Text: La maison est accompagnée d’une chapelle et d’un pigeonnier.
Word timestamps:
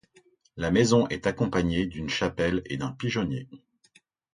La 0.57 0.71
maison 0.71 1.07
est 1.09 1.27
accompagnée 1.27 1.85
d’une 1.85 2.09
chapelle 2.09 2.63
et 2.65 2.75
d’un 2.77 2.91
pigeonnier. 2.91 3.47